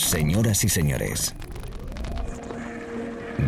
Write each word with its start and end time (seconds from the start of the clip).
Señoras 0.00 0.64
y 0.64 0.68
señores, 0.70 1.34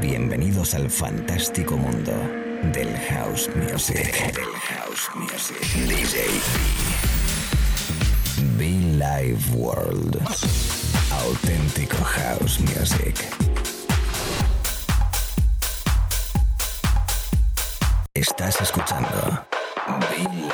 bienvenidos 0.03 0.75
al 0.75 0.91
fantástico 0.91 1.77
mundo 1.79 2.13
del 2.75 2.95
house 3.09 3.49
music. 3.57 4.35
Del 4.35 4.45
house 4.45 5.11
music. 5.17 5.57
DJ 5.89 6.29
Be 8.59 8.69
Live 8.69 9.41
World. 9.55 10.21
Auténtico 11.11 11.97
house 12.05 12.61
music. 12.61 13.17
Estás 18.13 18.61
escuchando 18.61 19.47
Be 20.11 20.19
Live 20.19 20.53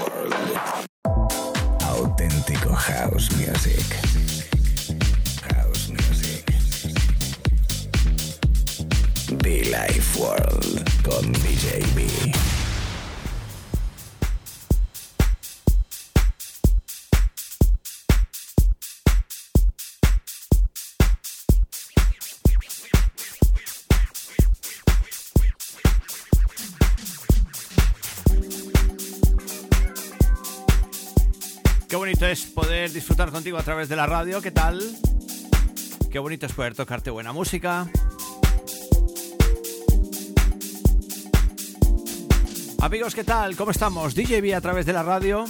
World. 0.00 0.60
Auténtico 1.82 2.74
house 2.74 3.30
music. 3.36 4.35
Be 9.46 9.62
Life 9.62 10.18
World 10.18 11.02
con 11.04 11.32
DJ 11.34 11.78
B. 11.94 12.04
Qué 31.88 31.94
bonito 31.94 32.26
es 32.26 32.46
poder 32.46 32.90
disfrutar 32.90 33.30
contigo 33.30 33.58
a 33.58 33.62
través 33.62 33.88
de 33.88 33.94
la 33.94 34.06
radio. 34.06 34.42
¿Qué 34.42 34.50
tal? 34.50 34.82
Qué 36.10 36.18
bonito 36.18 36.46
es 36.46 36.52
poder 36.52 36.74
tocarte 36.74 37.10
buena 37.10 37.32
música. 37.32 37.88
Amigos, 42.86 43.16
¿qué 43.16 43.24
tal? 43.24 43.56
¿Cómo 43.56 43.72
estamos? 43.72 44.14
DJB 44.14 44.54
a 44.54 44.60
través 44.60 44.86
de 44.86 44.92
la 44.92 45.02
radio. 45.02 45.44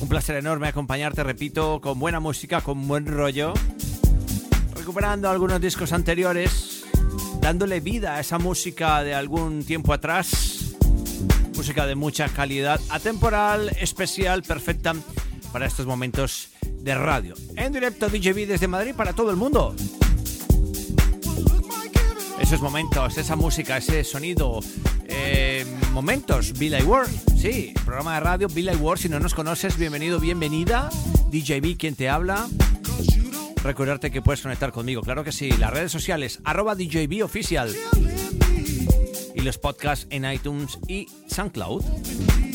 Un 0.00 0.06
placer 0.06 0.36
enorme 0.36 0.68
acompañarte, 0.68 1.24
repito, 1.24 1.80
con 1.80 1.98
buena 1.98 2.20
música, 2.20 2.60
con 2.60 2.86
buen 2.86 3.06
rollo. 3.06 3.54
Recuperando 4.74 5.30
algunos 5.30 5.62
discos 5.62 5.94
anteriores, 5.94 6.84
dándole 7.40 7.80
vida 7.80 8.16
a 8.16 8.20
esa 8.20 8.38
música 8.38 9.02
de 9.02 9.14
algún 9.14 9.64
tiempo 9.64 9.94
atrás. 9.94 10.74
Música 11.56 11.86
de 11.86 11.94
mucha 11.94 12.28
calidad, 12.28 12.82
atemporal, 12.90 13.70
especial, 13.80 14.42
perfecta 14.42 14.92
para 15.54 15.64
estos 15.64 15.86
momentos 15.86 16.50
de 16.60 16.94
radio. 16.96 17.32
En 17.56 17.72
directo 17.72 18.10
DJB 18.10 18.46
desde 18.46 18.68
Madrid 18.68 18.94
para 18.94 19.14
todo 19.14 19.30
el 19.30 19.36
mundo. 19.36 19.74
Esos 22.46 22.62
momentos, 22.62 23.18
esa 23.18 23.34
música, 23.34 23.76
ese 23.78 24.04
sonido, 24.04 24.60
eh, 25.08 25.66
momentos, 25.92 26.56
Be 26.56 26.70
Like 26.70 26.86
World, 26.86 27.10
sí, 27.36 27.74
programa 27.84 28.14
de 28.14 28.20
radio 28.20 28.48
Be 28.48 28.62
Like 28.62 28.80
World, 28.80 29.02
si 29.02 29.08
no 29.08 29.18
nos 29.18 29.34
conoces, 29.34 29.76
bienvenido, 29.76 30.20
bienvenida, 30.20 30.88
DJB, 31.32 31.76
quien 31.76 31.96
te 31.96 32.08
habla. 32.08 32.46
Recordarte 33.64 34.12
que 34.12 34.22
puedes 34.22 34.42
conectar 34.42 34.70
conmigo, 34.70 35.02
claro 35.02 35.24
que 35.24 35.32
sí, 35.32 35.50
las 35.58 35.72
redes 35.72 35.90
sociales, 35.90 36.38
arroba 36.44 36.76
DJB 36.76 37.24
oficial 37.24 37.74
y 39.34 39.40
los 39.40 39.58
podcasts 39.58 40.06
en 40.10 40.24
iTunes 40.30 40.78
y 40.86 41.08
SoundCloud. 41.26 42.45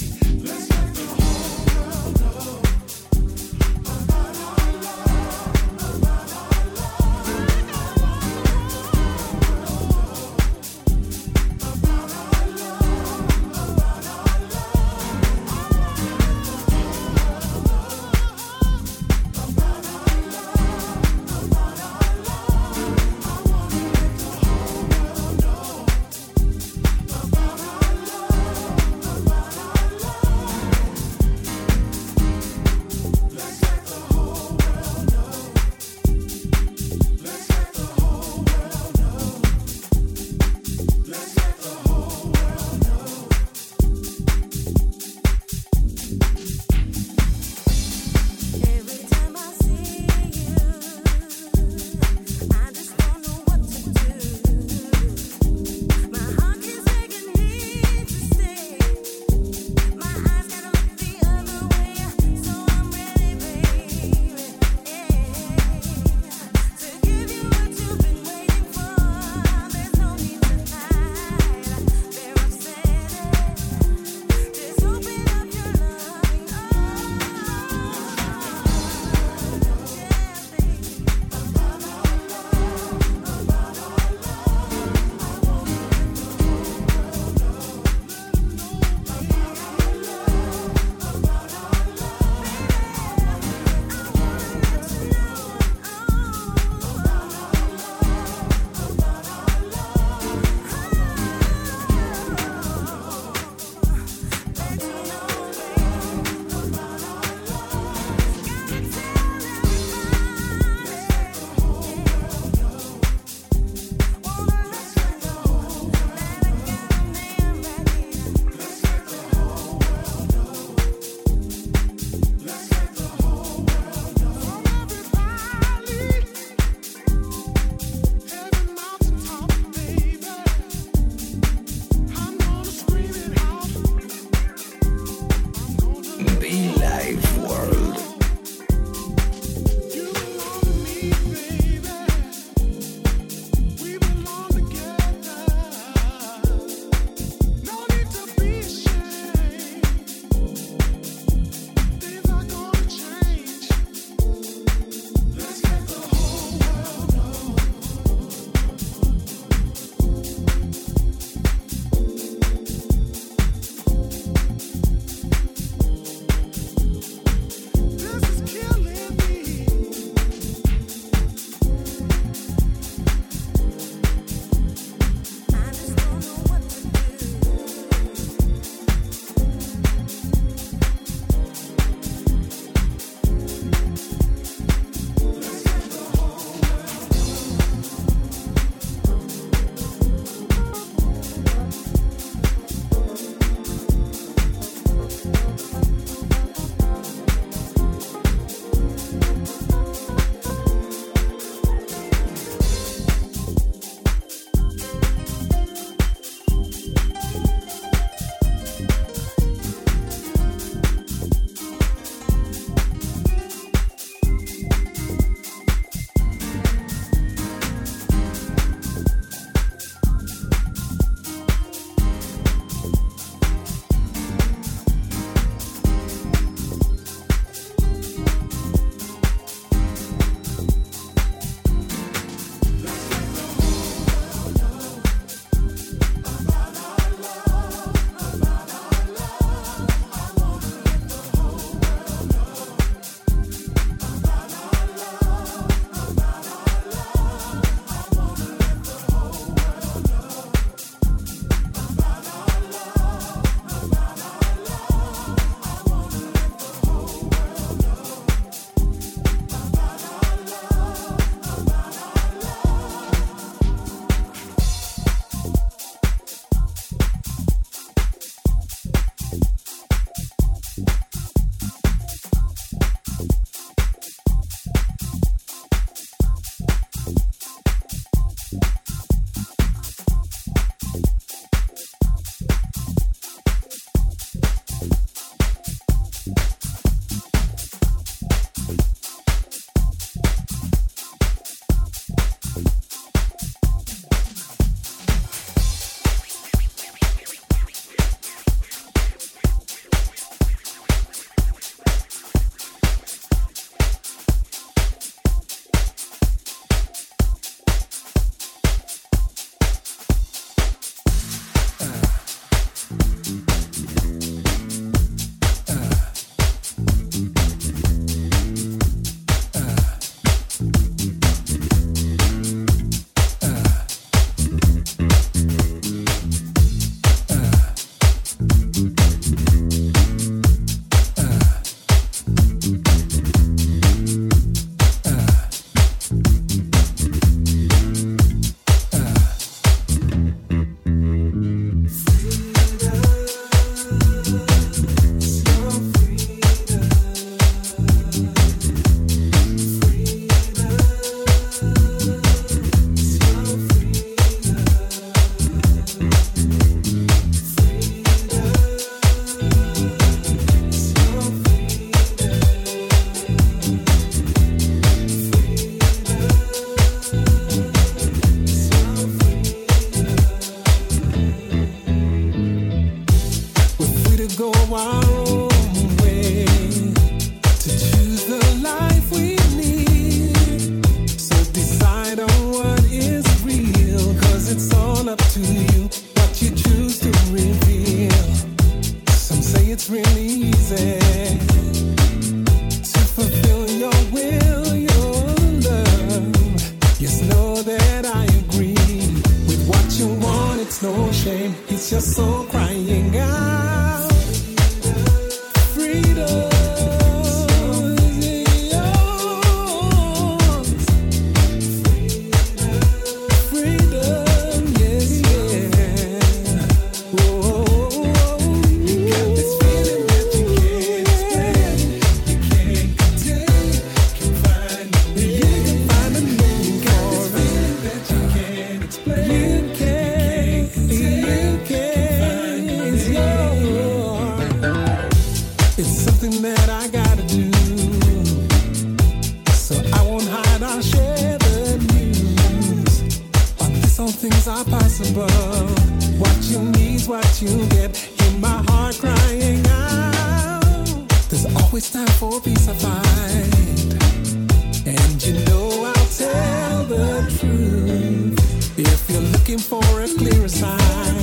For 459.71 460.01
a 460.01 460.07
clearer 460.17 460.49
sign, 460.49 461.15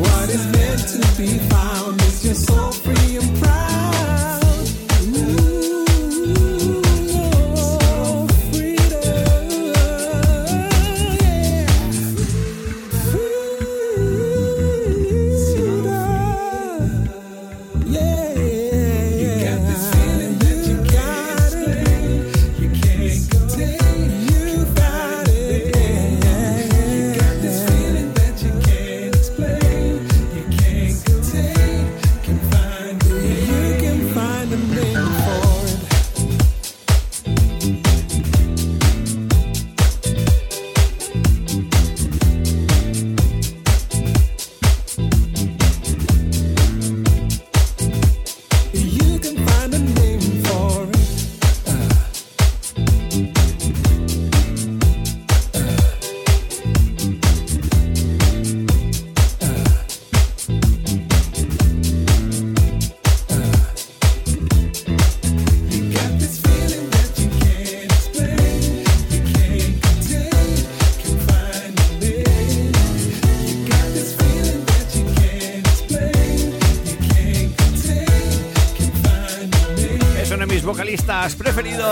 what 0.00 0.28
is 0.30 0.46
meant 0.52 0.80
to 0.88 1.20
be 1.20 1.38
found 1.50 1.89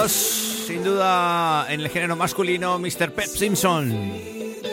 sin 0.08 0.82
duda, 0.82 1.66
en 1.68 1.80
el 1.80 1.90
género 1.90 2.16
masculino, 2.16 2.78
Mr. 2.78 3.12
Pep 3.12 3.26
Simpson. 3.26 3.92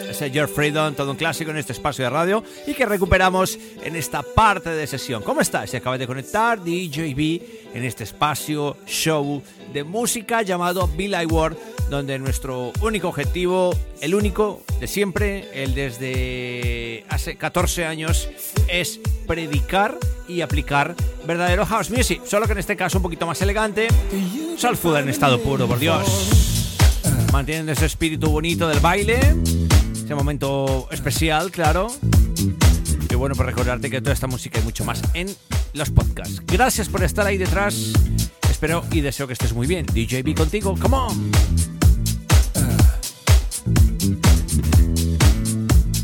Ese 0.10 0.30
George 0.30 0.54
Freedom, 0.54 0.96
todo 0.96 1.12
un 1.12 1.18
clásico 1.18 1.52
en 1.52 1.58
este 1.58 1.74
espacio 1.74 2.06
de 2.06 2.10
radio 2.10 2.42
y 2.66 2.74
que 2.74 2.86
recuperamos 2.86 3.60
en 3.84 3.98
esta 3.98 4.24
parte 4.24 4.70
de 4.70 4.88
sesión. 4.88 5.22
¿Cómo 5.22 5.42
estás? 5.42 5.70
Se 5.70 5.78
acaba 5.78 5.98
de 5.98 6.08
conectar 6.08 6.60
DJB 6.64 7.42
en 7.74 7.84
este 7.84 8.06
espacio 8.06 8.78
show 8.86 9.44
de 9.74 9.84
música 9.84 10.44
llamado 10.44 10.88
Bill 10.88 11.14
World, 11.30 11.58
donde 11.90 12.18
nuestro 12.18 12.72
único 12.82 13.10
objetivo, 13.10 13.75
el 14.00 14.16
único 14.16 14.64
de 14.80 14.88
siempre, 14.88 15.50
el 15.62 15.75
desde 15.75 17.04
hace 17.10 17.36
14 17.36 17.86
años, 17.86 18.30
es 18.70 19.02
predicar 19.28 19.98
y 20.27 20.41
aplicar 20.41 20.96
verdadero 21.25 21.65
house 21.65 21.89
music, 21.89 22.22
solo 22.25 22.46
que 22.46 22.53
en 22.53 22.60
este 22.60 22.75
caso 22.75 22.98
un 22.98 23.03
poquito 23.03 23.25
más 23.25 23.41
elegante. 23.41 23.88
Soul 24.58 24.77
food 24.77 24.98
en 24.98 25.10
estado 25.10 25.41
puro, 25.41 25.67
por 25.67 25.79
Dios. 25.79 26.75
Mantienen 27.32 27.67
ese 27.70 27.86
espíritu 27.86 28.29
bonito 28.29 28.67
del 28.67 28.79
baile, 28.79 29.20
ese 29.94 30.15
momento 30.15 30.88
especial, 30.91 31.51
claro. 31.51 31.88
Y 33.10 33.15
bueno, 33.15 33.36
por 33.36 33.46
recordarte 33.46 33.89
que 33.89 34.01
toda 34.01 34.13
esta 34.13 34.27
música 34.27 34.60
y 34.60 34.63
mucho 34.63 34.84
más 34.84 35.01
en 35.13 35.34
los 35.74 35.89
podcasts. 35.89 36.41
Gracias 36.46 36.89
por 36.89 37.03
estar 37.03 37.25
ahí 37.25 37.38
detrás. 37.38 37.94
Espero 38.50 38.84
y 38.91 39.01
deseo 39.01 39.27
que 39.27 39.34
estés 39.34 39.53
muy 39.53 39.67
bien. 39.67 39.86
DJB 39.86 40.36
contigo, 40.36 40.75
come 40.79 40.98
on. 40.98 41.32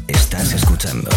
Estás 0.07 0.53
escuchando 0.53 1.09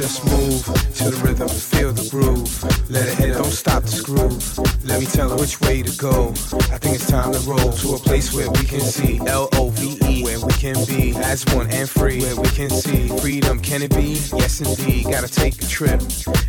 Just 0.00 0.24
move 0.24 0.64
to 0.96 1.10
the 1.10 1.20
rhythm, 1.22 1.46
feel 1.46 1.92
the 1.92 2.08
groove. 2.08 2.48
Let 2.88 3.06
it 3.06 3.18
hit, 3.18 3.34
don't 3.34 3.44
stop 3.44 3.82
the 3.82 4.00
groove. 4.00 4.40
Let 4.82 4.98
me 4.98 5.04
tell 5.04 5.28
her 5.28 5.36
which 5.36 5.60
way 5.60 5.82
to 5.82 5.92
go. 6.00 6.30
I 6.72 6.80
think 6.80 6.94
it's 6.94 7.06
time 7.06 7.34
to 7.34 7.40
roll 7.40 7.70
to 7.70 7.88
a 7.96 7.98
place 7.98 8.32
where 8.32 8.50
we 8.50 8.64
can 8.64 8.80
see 8.80 9.20
L 9.26 9.50
O 9.60 9.68
V 9.68 9.98
E, 10.08 10.24
where 10.24 10.40
we 10.40 10.52
can 10.54 10.72
be 10.86 11.12
as 11.16 11.44
one 11.52 11.70
and 11.70 11.86
free, 11.86 12.22
where 12.22 12.34
we 12.34 12.48
can 12.48 12.70
see 12.70 13.08
freedom. 13.20 13.60
Can 13.60 13.82
it 13.82 13.94
be? 13.94 14.16
Yes, 14.40 14.62
indeed. 14.62 15.04
Gotta 15.04 15.28
take 15.28 15.60
a 15.60 15.66
trip 15.66 16.00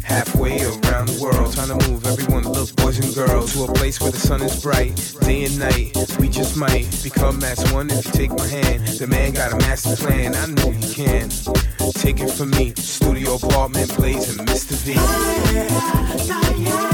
halfway 0.01 0.55
around 0.63 1.11
the 1.11 1.19
world. 1.21 1.51
trying 1.51 1.77
to 1.77 1.89
move 1.91 2.05
everyone, 2.05 2.47
look, 2.47 2.73
boys 2.77 3.03
and 3.03 3.13
girls, 3.13 3.51
to 3.51 3.65
a 3.65 3.73
place 3.73 3.99
where 3.99 4.11
the 4.11 4.17
sun 4.17 4.41
is 4.43 4.63
bright, 4.63 4.95
day 5.27 5.43
and 5.43 5.59
night. 5.59 5.91
We 6.19 6.29
just 6.29 6.55
might 6.55 6.87
become 7.03 7.43
as 7.43 7.59
one 7.73 7.91
if 7.91 8.05
you 8.05 8.11
take 8.13 8.31
my 8.31 8.47
hand. 8.47 8.87
The 8.87 9.07
man 9.07 9.33
got 9.33 9.51
a 9.51 9.57
master 9.57 9.97
plan, 9.97 10.35
I 10.35 10.45
know 10.47 10.71
you 10.71 10.93
can. 10.93 11.29
Take 11.89 12.19
it 12.19 12.29
from 12.31 12.51
me, 12.51 12.73
studio 12.75 13.35
apartment 13.35 13.95
blazing, 13.97 14.39
and 14.39 14.47
Mr. 14.47 14.75
V. 16.85 16.90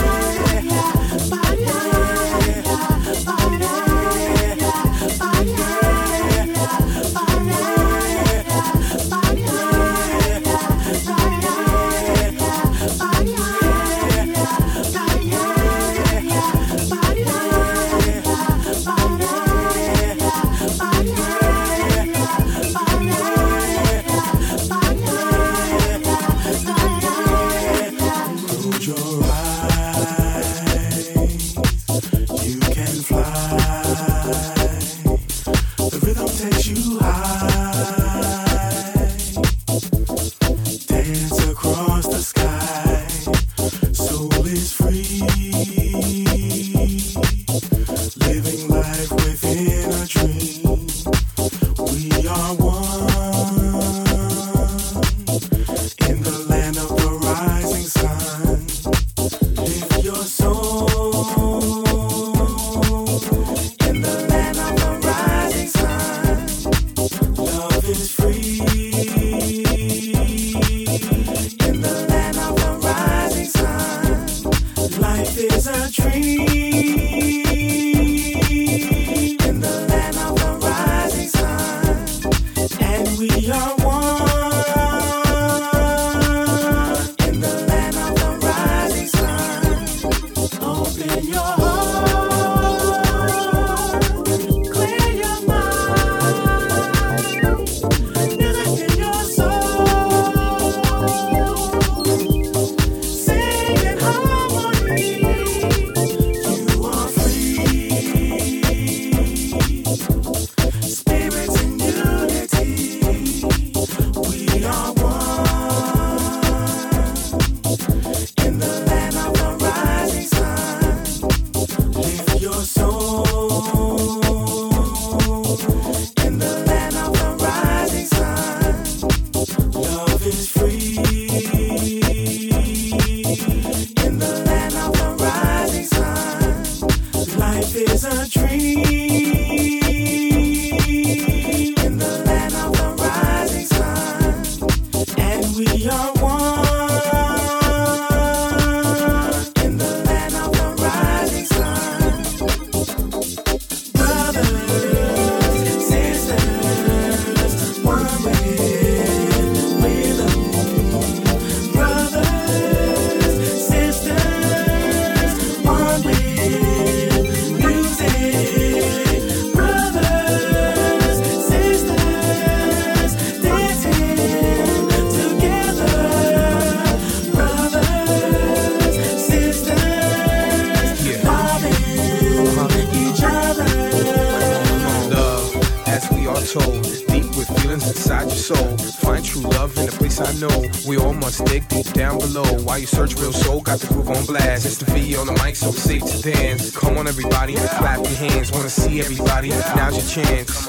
the 189.87 189.97
place 189.97 190.19
I 190.19 190.31
know. 190.35 190.51
We 190.87 190.97
all 190.97 191.13
must 191.13 191.45
dig 191.45 191.67
deep 191.69 191.85
down 191.93 192.19
below. 192.19 192.43
While 192.63 192.79
you 192.79 192.87
search 192.87 193.15
real 193.15 193.31
soul, 193.31 193.61
got 193.61 193.79
the 193.79 193.87
groove 193.87 194.09
on 194.09 194.25
blast. 194.25 194.65
It's 194.65 194.77
the 194.77 194.91
V 194.91 195.15
on 195.15 195.27
the 195.27 195.33
mic, 195.43 195.55
so 195.55 195.71
safe 195.71 196.03
to 196.03 196.21
dance. 196.21 196.75
Come 196.75 196.97
on, 196.97 197.07
everybody, 197.07 197.55
clap 197.55 197.99
your 197.99 198.17
hands. 198.17 198.51
Wanna 198.51 198.69
see 198.69 198.99
everybody? 198.99 199.49
Now's 199.49 199.95
your 199.95 200.25
chance. 200.25 200.67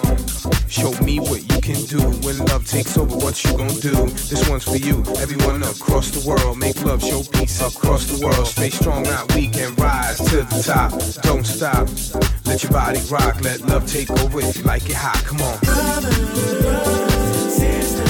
Show 0.68 0.92
me 1.02 1.18
what 1.18 1.42
you 1.50 1.60
can 1.60 1.82
do 1.86 2.00
when 2.24 2.38
love 2.46 2.66
takes 2.66 2.96
over. 2.96 3.16
What 3.16 3.42
you 3.44 3.56
gonna 3.56 3.80
do? 3.80 4.06
This 4.30 4.48
one's 4.48 4.64
for 4.64 4.76
you. 4.76 5.02
Everyone 5.18 5.62
across 5.62 6.10
the 6.10 6.22
world, 6.28 6.58
make 6.58 6.80
love, 6.84 7.02
show 7.02 7.22
peace 7.32 7.60
across 7.60 8.06
the 8.06 8.24
world. 8.24 8.46
Stay 8.46 8.70
strong, 8.70 9.02
not 9.02 9.34
weak, 9.34 9.56
and 9.56 9.78
rise 9.80 10.18
to 10.18 10.44
the 10.44 10.62
top. 10.62 10.92
Don't 11.22 11.46
stop. 11.46 11.88
Let 12.46 12.62
your 12.62 12.72
body 12.72 13.00
rock. 13.10 13.40
Let 13.42 13.60
love 13.62 13.90
take 13.90 14.10
over 14.10 14.40
if 14.40 14.58
you 14.58 14.62
like 14.64 14.88
it 14.88 14.96
hot. 14.96 15.24
Come 15.24 15.40
on. 15.40 15.58
Brother, 15.60 16.62
brother, 16.62 17.50
sister. 17.50 18.07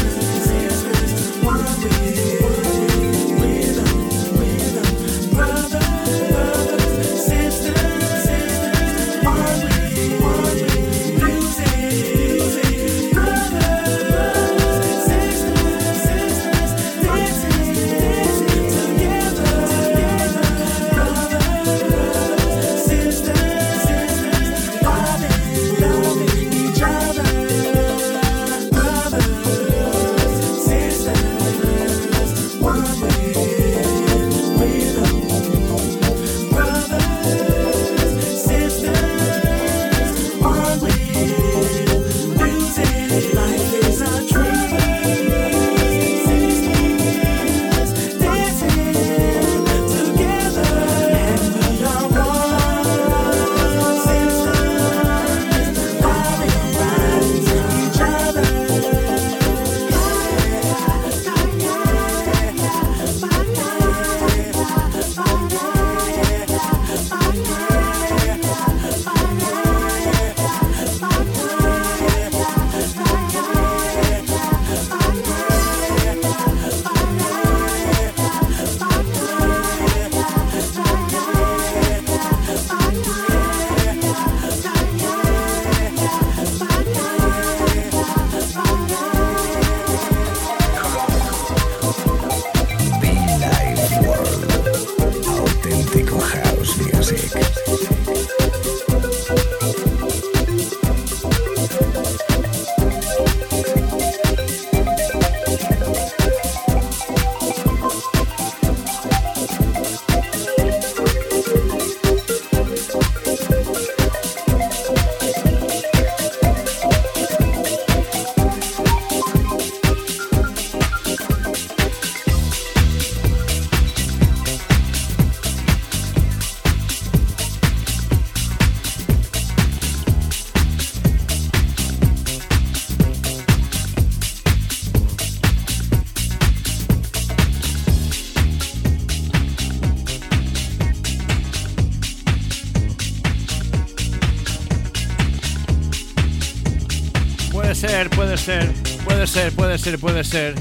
Puede 149.57 149.79
ser, 149.79 149.99
puede 149.99 150.25
ser. 150.25 150.55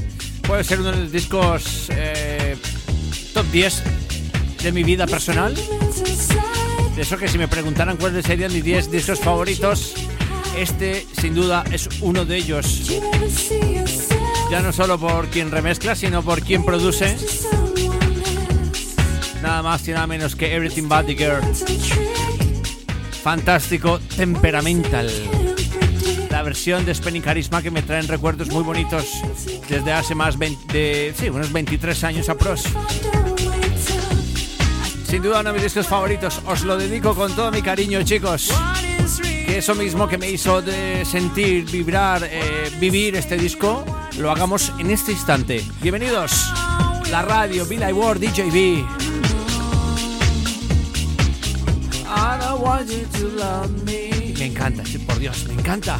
Puede 0.45 0.63
ser 0.63 0.79
uno 0.79 0.91
de 0.91 1.01
los 1.01 1.11
discos 1.11 1.89
eh, 1.89 2.55
top 3.33 3.45
10 3.51 3.83
de 4.63 4.71
mi 4.71 4.83
vida 4.83 5.05
personal. 5.07 5.55
De 6.95 7.01
eso 7.01 7.17
que 7.17 7.27
si 7.27 7.37
me 7.37 7.47
preguntaran 7.47 7.97
cuáles 7.97 8.25
serían 8.25 8.53
mis 8.53 8.63
10 8.63 8.91
discos 8.91 9.19
favoritos, 9.19 9.93
este 10.57 11.05
sin 11.19 11.35
duda 11.35 11.63
es 11.71 11.89
uno 12.01 12.23
de 12.23 12.37
ellos. 12.37 12.91
Ya 14.49 14.61
no 14.61 14.71
solo 14.71 14.97
por 14.97 15.27
quien 15.27 15.51
remezcla, 15.51 15.95
sino 15.95 16.23
por 16.23 16.41
quien 16.41 16.63
produce. 16.63 17.17
Nada 19.41 19.61
más 19.63 19.87
y 19.87 19.91
nada 19.91 20.07
menos 20.07 20.35
que 20.35 20.55
Everything 20.55 20.87
But 20.87 21.07
The 21.07 21.15
Girl. 21.15 21.41
Fantástico, 23.23 23.99
temperamental 24.15 25.09
la 26.29 26.41
versión 26.43 26.85
de 26.85 26.93
Spending 26.93 27.21
Carisma 27.21 27.61
que 27.61 27.71
me 27.71 27.81
traen 27.81 28.07
recuerdos 28.07 28.49
muy 28.49 28.63
bonitos 28.63 29.05
desde 29.69 29.93
hace 29.93 30.15
más 30.15 30.37
de 30.37 31.13
sí, 31.17 31.29
unos 31.29 31.51
23 31.51 32.03
años 32.03 32.29
a 32.29 32.35
pros. 32.35 32.63
Sin 35.07 35.21
duda 35.21 35.39
uno 35.39 35.49
de 35.49 35.53
mis 35.53 35.63
discos 35.63 35.87
favoritos, 35.87 36.41
os 36.45 36.63
lo 36.63 36.77
dedico 36.77 37.15
con 37.15 37.33
todo 37.35 37.51
mi 37.51 37.61
cariño 37.61 38.03
chicos. 38.03 38.51
Que 39.21 39.59
eso 39.59 39.75
mismo 39.75 40.07
que 40.07 40.17
me 40.17 40.29
hizo 40.29 40.61
de 40.61 41.05
sentir, 41.05 41.65
vibrar, 41.65 42.23
eh, 42.29 42.71
vivir 42.79 43.15
este 43.15 43.37
disco, 43.37 43.85
lo 44.17 44.31
hagamos 44.31 44.73
en 44.79 44.91
este 44.91 45.13
instante. 45.13 45.63
Bienvenidos, 45.81 46.51
la 47.09 47.21
radio, 47.21 47.65
Bill 47.65 47.83
Ward, 47.93 48.19
DJB. 48.19 48.85
Me 54.37 54.45
encanta, 54.45 54.83
por 55.05 55.17
Dios, 55.17 55.47
me 55.47 55.53
encanta. 55.53 55.99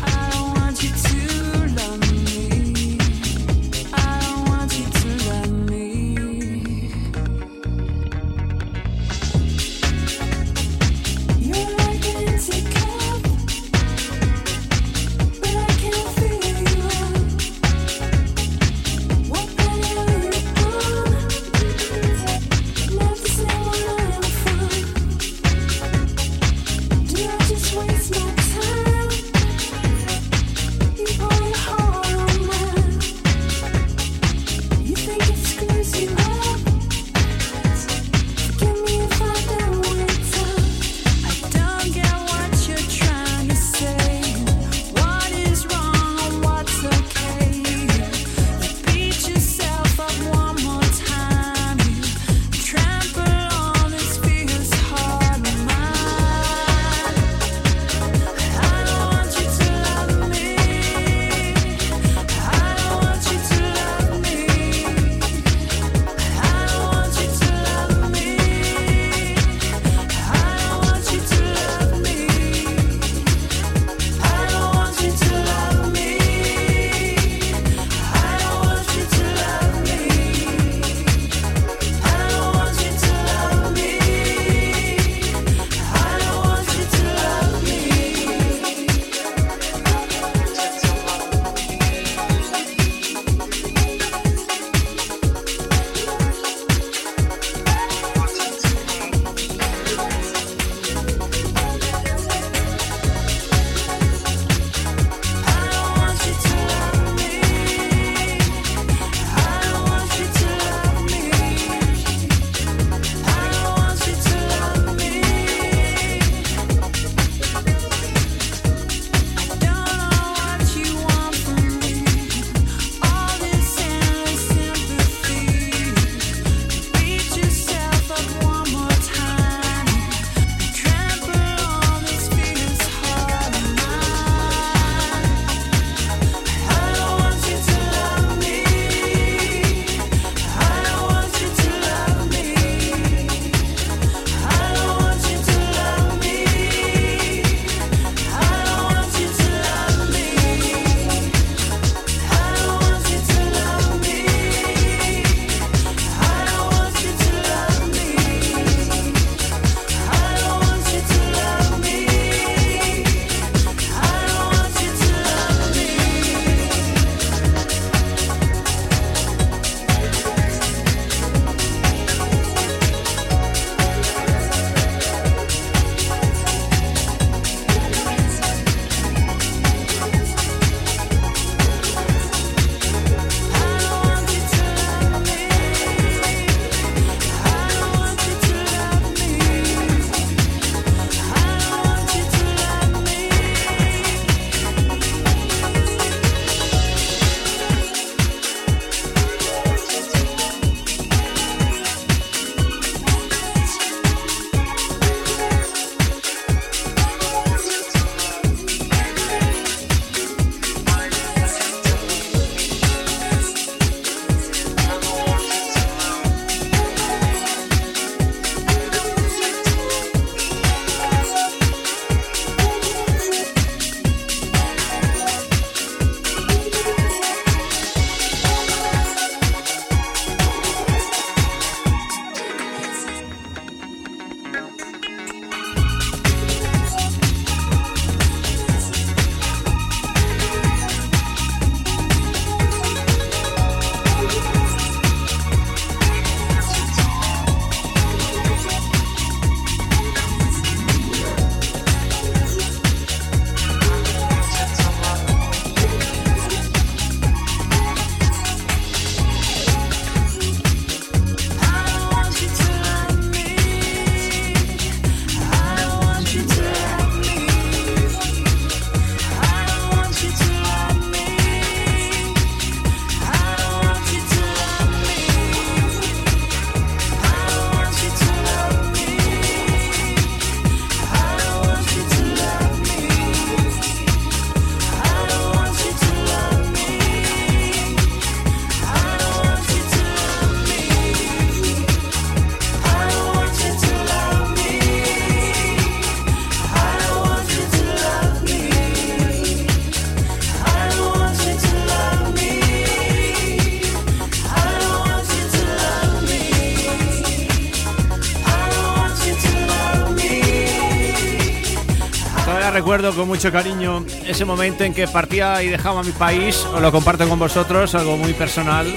Recuerdo 312.88 313.14
con 313.14 313.28
mucho 313.28 313.52
cariño 313.52 314.06
ese 314.26 314.46
momento 314.46 314.86
en 314.86 314.94
que 314.94 315.10
partía 315.10 315.62
y 315.62 315.68
dejaba 315.68 316.04
mi 316.04 316.14
país, 316.14 316.64
os 316.74 316.80
lo 316.80 316.90
comparto 316.90 317.28
con 317.28 317.38
vosotros, 317.38 317.94
algo 317.96 318.16
muy 318.16 318.32
personal. 318.32 318.88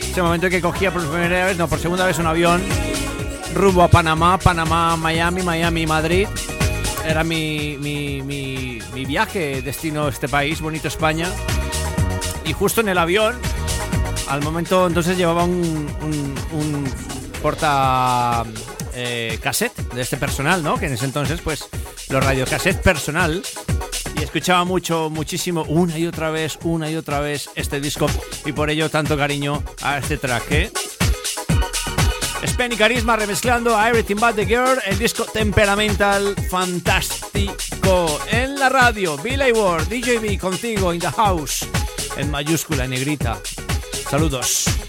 Ese 0.00 0.22
momento 0.22 0.46
en 0.46 0.52
que 0.52 0.62
cogía 0.62 0.90
por 0.90 1.06
primera 1.06 1.44
vez, 1.44 1.58
no, 1.58 1.68
por 1.68 1.78
segunda 1.78 2.06
vez 2.06 2.18
un 2.18 2.26
avión 2.26 2.62
rumbo 3.52 3.82
a 3.82 3.88
Panamá, 3.88 4.38
Panamá, 4.38 4.96
Miami, 4.96 5.42
Miami, 5.42 5.86
Madrid. 5.86 6.26
Era 7.04 7.22
mi, 7.22 7.76
mi, 7.78 8.22
mi, 8.22 8.78
mi 8.94 9.04
viaje, 9.04 9.60
destino 9.60 10.06
a 10.06 10.08
este 10.08 10.26
país, 10.26 10.62
bonito 10.62 10.88
España. 10.88 11.28
Y 12.46 12.54
justo 12.54 12.80
en 12.80 12.88
el 12.88 12.96
avión, 12.96 13.38
al 14.30 14.40
momento 14.40 14.86
entonces 14.86 15.18
llevaba 15.18 15.44
un, 15.44 15.86
un, 16.50 16.84
porta 17.42 18.42
eh, 18.94 19.38
de 19.94 20.00
este 20.00 20.16
personal, 20.16 20.62
¿no? 20.62 20.78
Que 20.78 20.86
en 20.86 20.94
ese 20.94 21.04
entonces, 21.04 21.42
pues, 21.42 21.68
los 22.08 22.24
radiocassette 22.24 22.82
personal. 22.82 23.42
Y 24.18 24.22
escuchaba 24.22 24.64
mucho, 24.64 25.10
muchísimo, 25.10 25.64
una 25.64 25.98
y 25.98 26.06
otra 26.06 26.30
vez, 26.30 26.58
una 26.62 26.90
y 26.90 26.96
otra 26.96 27.20
vez 27.20 27.50
este 27.54 27.80
disco. 27.80 28.06
Y 28.44 28.52
por 28.52 28.70
ello 28.70 28.88
tanto 28.88 29.16
cariño 29.16 29.62
a 29.82 29.98
este 29.98 30.18
track, 30.18 30.52
¿eh? 30.52 30.72
Carisma 32.78 33.14
remezclando 33.16 33.76
a 33.76 33.88
Everything 33.88 34.16
But 34.16 34.34
The 34.34 34.46
Girl, 34.46 34.80
el 34.86 34.98
disco 34.98 35.24
temperamental 35.24 36.34
fantástico. 36.50 38.18
En 38.30 38.58
la 38.58 38.68
radio, 38.68 39.16
Billy 39.18 39.52
Ward, 39.52 39.86
DJB 39.88 40.38
contigo, 40.38 40.92
in 40.92 41.00
the 41.00 41.10
house, 41.10 41.66
en 42.16 42.30
mayúscula, 42.30 42.86
negrita. 42.86 43.38
Saludos. 44.10 44.83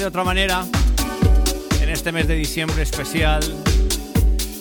De 0.00 0.06
otra 0.06 0.24
manera 0.24 0.64
en 1.82 1.90
este 1.90 2.10
mes 2.10 2.26
de 2.26 2.34
diciembre 2.34 2.82
especial. 2.82 3.42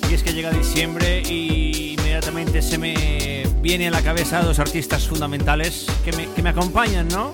Y 0.10 0.14
es 0.14 0.22
que 0.22 0.34
llega 0.34 0.52
diciembre 0.52 1.22
y 1.22 1.96
inmediatamente 1.98 2.62
se 2.62 2.78
me 2.78 3.46
viene 3.62 3.88
a 3.88 3.92
la 3.92 4.02
cabeza 4.02 4.42
dos 4.42 4.60
artistas 4.60 5.08
fundamentales 5.08 5.86
que 6.04 6.12
me, 6.12 6.30
que 6.34 6.44
me 6.44 6.50
acompañan, 6.50 7.08
¿no? 7.08 7.32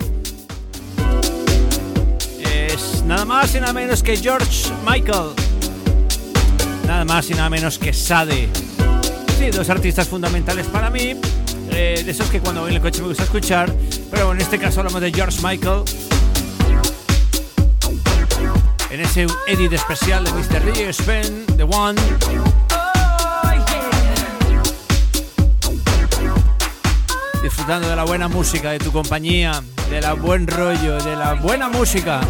Es 2.43 3.01
nada 3.05 3.25
más 3.25 3.55
y 3.55 3.59
nada 3.59 3.73
menos 3.73 4.03
que 4.03 4.15
George 4.17 4.69
Michael. 4.87 5.31
Nada 6.85 7.05
más 7.05 7.27
y 7.31 7.33
nada 7.33 7.49
menos 7.49 7.79
que 7.79 7.91
Sade. 7.91 8.49
Sí, 9.39 9.49
dos 9.49 9.67
artistas 9.71 10.07
fundamentales 10.07 10.67
para 10.67 10.91
mí. 10.91 11.15
Eh, 11.71 12.03
de 12.05 12.11
esos 12.11 12.29
que 12.29 12.39
cuando 12.39 12.61
voy 12.61 12.69
en 12.69 12.75
el 12.75 12.81
coche 12.83 13.01
me 13.01 13.07
gusta 13.07 13.23
escuchar. 13.23 13.73
Pero 14.11 14.31
en 14.31 14.41
este 14.41 14.59
caso 14.59 14.81
hablamos 14.81 15.01
de 15.01 15.11
George 15.11 15.39
Michael. 15.41 15.81
En 18.95 19.01
ese 19.01 19.27
edit 19.45 19.73
especial 19.73 20.23
de 20.23 20.31
Mr. 20.31 20.63
DJ 20.63 20.93
Sven, 20.93 21.45
The 21.57 21.63
One. 21.63 21.99
Disfrutando 27.43 27.89
de 27.89 27.95
la 27.97 28.05
buena 28.05 28.29
música, 28.29 28.71
de 28.71 28.79
tu 28.79 28.93
compañía, 28.93 29.61
de 29.89 29.99
la 29.99 30.13
buen 30.13 30.47
rollo, 30.47 30.97
de 31.03 31.13
la 31.17 31.33
buena 31.33 31.67
música. 31.67 32.21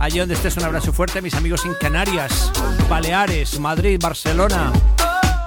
Allí 0.00 0.18
donde 0.18 0.34
estés, 0.34 0.56
un 0.56 0.64
abrazo 0.64 0.92
fuerte 0.92 1.20
a 1.20 1.22
mis 1.22 1.34
amigos 1.34 1.64
en 1.64 1.74
Canarias, 1.74 2.50
Baleares, 2.90 3.60
Madrid, 3.60 4.00
Barcelona, 4.02 4.72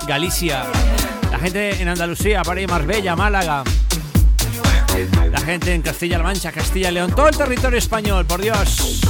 Galicia, 0.08 0.64
la 1.30 1.40
gente 1.40 1.82
en 1.82 1.90
Andalucía, 1.90 2.42
París, 2.42 2.70
Marbella, 2.70 3.18
Málaga, 3.18 3.66
la 5.30 5.42
gente 5.42 5.74
en 5.74 5.82
Castilla-La 5.82 6.24
Mancha, 6.24 6.54
Castilla 6.54 6.90
León, 6.90 7.12
todo 7.14 7.28
el 7.28 7.36
territorio 7.36 7.78
español, 7.78 8.26
por 8.26 8.40
Dios. 8.40 9.02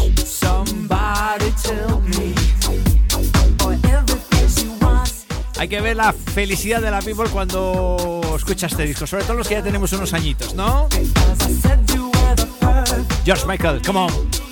Hay 5.57 5.69
que 5.69 5.81
ver 5.81 5.95
la 5.95 6.13
felicidad 6.13 6.81
de 6.81 6.91
la 6.91 7.01
people 7.01 7.29
cuando 7.29 8.21
escucha 8.35 8.67
este 8.67 8.83
disco, 8.83 9.07
sobre 9.07 9.23
todo 9.23 9.37
los 9.37 9.47
que 9.47 9.55
ya 9.55 9.63
tenemos 9.63 9.91
unos 9.93 10.13
añitos, 10.13 10.53
¿no? 10.53 10.87
George 13.25 13.45
Michael, 13.47 13.81
come 13.81 13.99
on. 13.99 14.44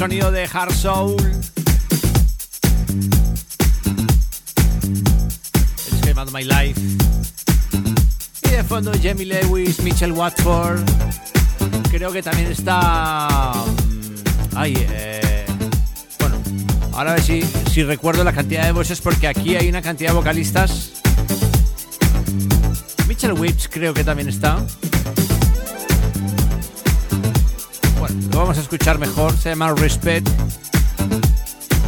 Sonido 0.00 0.32
de 0.32 0.48
Hard 0.50 0.72
Soul. 0.72 1.14
It's 5.86 6.00
Game 6.06 6.18
of 6.18 6.32
My 6.32 6.42
Life. 6.42 6.80
Y 8.44 8.48
de 8.48 8.64
fondo 8.64 8.92
Jamie 9.02 9.26
Lewis, 9.26 9.78
Mitchell 9.82 10.12
Watford. 10.12 10.80
Creo 11.90 12.10
que 12.12 12.22
también 12.22 12.50
está... 12.50 13.52
Mm, 13.52 14.56
ay, 14.56 14.74
eh... 14.78 15.44
Bueno, 16.18 16.36
ahora 16.92 17.10
a 17.10 17.14
ver 17.16 17.22
si, 17.22 17.42
si 17.70 17.82
recuerdo 17.82 18.24
la 18.24 18.32
cantidad 18.32 18.64
de 18.64 18.72
voces 18.72 19.02
porque 19.02 19.28
aquí 19.28 19.54
hay 19.54 19.68
una 19.68 19.82
cantidad 19.82 20.12
de 20.12 20.16
vocalistas. 20.16 20.92
Mitchell 23.06 23.34
Whips 23.34 23.68
creo 23.68 23.92
que 23.92 24.02
también 24.02 24.30
está. 24.30 24.64
Escuchar 28.70 29.00
mejor. 29.00 29.36
Se 29.36 29.48
llama 29.48 29.74
Respect. 29.74 30.28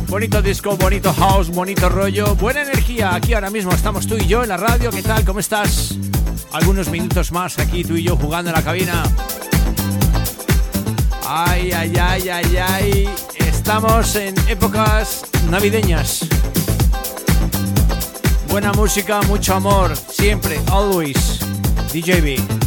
Bonito 0.08 0.42
disco, 0.42 0.76
bonito 0.76 1.12
house, 1.14 1.48
bonito 1.48 1.88
rollo, 1.88 2.34
buena 2.34 2.62
energía. 2.62 3.14
Aquí 3.14 3.34
ahora 3.34 3.50
mismo 3.50 3.70
estamos 3.70 4.08
tú 4.08 4.16
y 4.16 4.26
yo 4.26 4.42
en 4.42 4.48
la 4.48 4.56
radio. 4.56 4.90
¿Qué 4.90 5.00
tal? 5.00 5.24
¿Cómo 5.24 5.38
estás? 5.38 5.94
Algunos 6.50 6.88
minutos 6.88 7.30
más 7.30 7.60
aquí 7.60 7.84
tú 7.84 7.94
y 7.94 8.02
yo 8.02 8.16
jugando 8.16 8.50
en 8.50 8.56
la 8.56 8.62
cabina. 8.64 9.04
Ay, 11.24 11.70
ay, 11.70 11.92
ay, 11.96 12.28
ay, 12.28 12.56
ay. 12.56 13.08
Estamos 13.36 14.16
en 14.16 14.34
épocas 14.48 15.24
navideñas. 15.50 16.26
Buena 18.48 18.72
música, 18.72 19.22
mucho 19.22 19.54
amor, 19.54 19.96
siempre, 19.96 20.60
always. 20.68 21.38
DJB. 21.92 22.61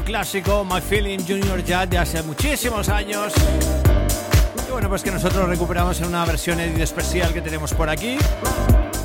Clásico 0.00 0.64
My 0.64 0.80
Feeling 0.80 1.18
Junior 1.18 1.62
Jazz 1.62 1.90
de 1.90 1.98
hace 1.98 2.22
muchísimos 2.22 2.88
años. 2.88 3.32
Y 4.66 4.70
bueno, 4.70 4.88
pues 4.88 5.02
que 5.02 5.10
nosotros 5.10 5.46
recuperamos 5.48 6.00
en 6.00 6.06
una 6.06 6.24
versión 6.24 6.60
especial 6.60 7.34
que 7.34 7.42
tenemos 7.42 7.74
por 7.74 7.90
aquí. 7.90 8.16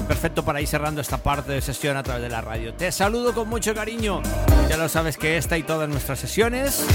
Perfecto 0.08 0.46
para 0.46 0.62
ir 0.62 0.68
cerrando 0.68 1.02
esta 1.02 1.18
parte 1.18 1.52
de 1.52 1.62
sesión 1.62 1.98
a 1.98 2.04
través 2.04 2.24
de 2.24 2.30
la 2.30 2.40
radio. 2.40 2.74
Te 2.74 2.92
saludo 2.92 3.34
con 3.34 3.50
mucho 3.50 3.74
cariño. 3.74 4.22
Ya 4.70 4.78
lo 4.78 4.88
sabes 4.88 5.18
que 5.18 5.36
esta 5.36 5.58
y 5.58 5.64
todas 5.64 5.90
nuestras 5.90 6.20
sesiones 6.20 6.86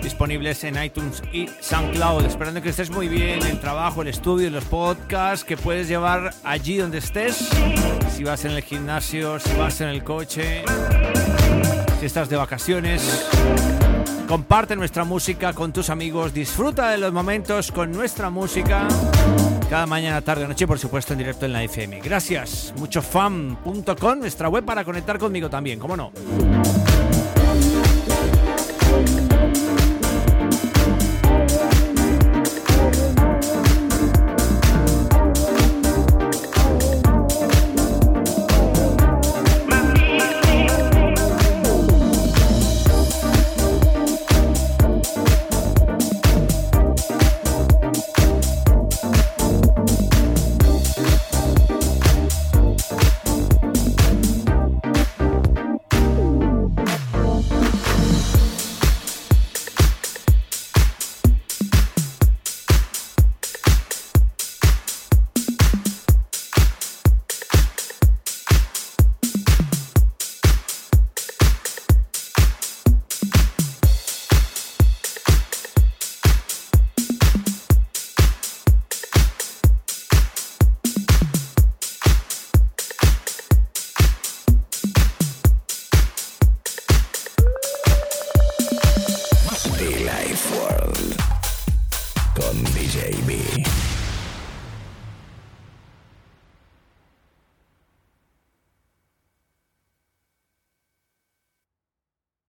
disponibles 0.00 0.62
en 0.64 0.82
iTunes 0.82 1.22
y 1.32 1.48
SoundCloud. 1.60 2.26
Esperando 2.26 2.62
que 2.62 2.68
estés 2.68 2.90
muy 2.90 3.08
bien, 3.08 3.44
el 3.44 3.58
trabajo, 3.60 4.02
el 4.02 4.08
estudio, 4.08 4.50
los 4.50 4.64
podcasts 4.64 5.44
que 5.44 5.56
puedes 5.56 5.88
llevar 5.88 6.32
allí 6.44 6.76
donde 6.76 6.98
estés. 6.98 7.48
Si 8.14 8.24
vas 8.24 8.44
en 8.44 8.52
el 8.52 8.62
gimnasio, 8.62 9.40
si 9.40 9.52
vas 9.56 9.80
en 9.80 9.88
el 9.88 10.04
coche, 10.04 10.64
si 11.98 12.06
estás 12.06 12.28
de 12.28 12.36
vacaciones. 12.36 13.28
Comparte 14.26 14.76
nuestra 14.76 15.04
música 15.04 15.52
con 15.52 15.72
tus 15.72 15.90
amigos, 15.90 16.34
disfruta 16.34 16.90
de 16.90 16.98
los 16.98 17.12
momentos 17.12 17.72
con 17.72 17.92
nuestra 17.92 18.30
música 18.30 18.86
cada 19.68 19.86
mañana, 19.86 20.22
tarde 20.22 20.48
noche, 20.48 20.66
por 20.66 20.78
supuesto, 20.78 21.12
en 21.12 21.18
directo 21.18 21.44
en 21.44 21.52
la 21.52 21.62
FM. 21.62 22.00
Gracias. 22.00 22.72
Muchofan.com, 22.78 24.18
nuestra 24.18 24.48
web 24.48 24.64
para 24.64 24.84
conectar 24.84 25.18
conmigo 25.18 25.50
también, 25.50 25.78
¿cómo 25.78 25.96
no? 25.96 26.10